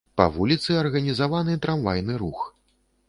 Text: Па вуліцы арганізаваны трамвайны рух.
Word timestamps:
Па 0.19 0.25
вуліцы 0.37 0.77
арганізаваны 0.83 1.59
трамвайны 1.67 2.13
рух. 2.25 2.45